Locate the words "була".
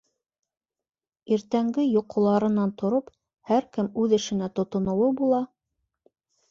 5.23-5.49